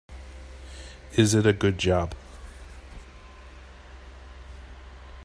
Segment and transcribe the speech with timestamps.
[1.15, 2.15] Is it a good job?